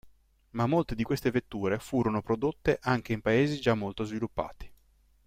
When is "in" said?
3.13-3.21